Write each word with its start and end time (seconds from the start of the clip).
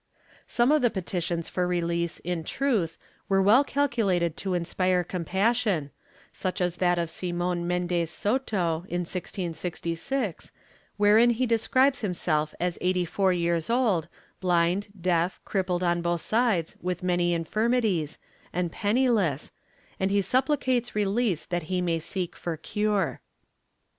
Some 0.47 0.71
of 0.71 0.81
the 0.81 0.89
petitions 0.89 1.47
for 1.47 1.67
release, 1.67 2.17
in 2.21 2.43
truth, 2.43 2.97
were 3.29 3.39
well 3.39 3.63
calculated 3.63 4.35
to 4.37 4.55
inspire 4.55 5.03
compassion, 5.03 5.91
such 6.33 6.59
as 6.59 6.77
that 6.77 6.97
of 6.97 7.07
Simon 7.07 7.67
Mendez 7.67 8.09
Soto, 8.09 8.77
in 8.87 9.01
1666, 9.01 10.51
wherein 10.97 11.29
he 11.29 11.45
describes 11.45 12.01
himself 12.01 12.55
as 12.59 12.79
84 12.81 13.33
years 13.33 13.69
old, 13.69 14.07
blind, 14.39 14.87
deaf, 14.99 15.39
crippled 15.45 15.83
on 15.83 16.01
both 16.01 16.21
sides 16.21 16.77
with 16.81 17.03
many 17.03 17.35
infirmities 17.35 18.17
and 18.51 18.71
penniless, 18.71 19.51
and 19.99 20.09
he 20.09 20.23
supplicates 20.23 20.95
release 20.95 21.45
that 21.45 21.61
he 21.69 21.79
may 21.79 21.99
seek 21.99 22.35
for 22.35 22.57
cure. 22.57 23.21